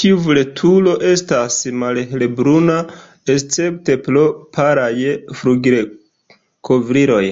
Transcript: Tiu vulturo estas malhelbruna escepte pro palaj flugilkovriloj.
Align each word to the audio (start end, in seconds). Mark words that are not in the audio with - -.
Tiu 0.00 0.14
vulturo 0.22 0.94
estas 1.10 1.58
malhelbruna 1.82 2.78
escepte 3.36 3.96
pro 4.08 4.24
palaj 4.58 4.88
flugilkovriloj. 5.42 7.24